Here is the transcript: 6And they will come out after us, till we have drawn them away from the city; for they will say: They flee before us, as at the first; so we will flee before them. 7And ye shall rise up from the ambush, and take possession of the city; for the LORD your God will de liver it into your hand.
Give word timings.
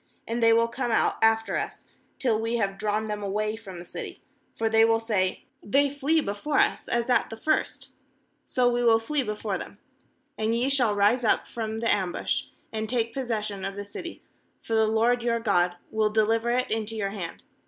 6And 0.27 0.41
they 0.41 0.51
will 0.51 0.67
come 0.67 0.89
out 0.91 1.17
after 1.23 1.55
us, 1.57 1.85
till 2.17 2.41
we 2.41 2.55
have 2.55 2.79
drawn 2.79 3.05
them 3.05 3.21
away 3.21 3.55
from 3.55 3.77
the 3.77 3.85
city; 3.85 4.23
for 4.55 4.67
they 4.67 4.83
will 4.83 4.99
say: 4.99 5.45
They 5.61 5.91
flee 5.91 6.21
before 6.21 6.57
us, 6.57 6.87
as 6.87 7.07
at 7.07 7.29
the 7.29 7.37
first; 7.37 7.89
so 8.43 8.67
we 8.67 8.83
will 8.83 8.97
flee 8.97 9.21
before 9.21 9.59
them. 9.59 9.77
7And 10.39 10.55
ye 10.55 10.69
shall 10.69 10.95
rise 10.95 11.23
up 11.23 11.47
from 11.47 11.77
the 11.81 11.93
ambush, 11.93 12.45
and 12.71 12.89
take 12.89 13.13
possession 13.13 13.63
of 13.63 13.75
the 13.75 13.85
city; 13.85 14.23
for 14.59 14.73
the 14.73 14.87
LORD 14.87 15.21
your 15.21 15.39
God 15.39 15.75
will 15.91 16.09
de 16.09 16.25
liver 16.25 16.49
it 16.49 16.71
into 16.71 16.95
your 16.95 17.11
hand. 17.11 17.43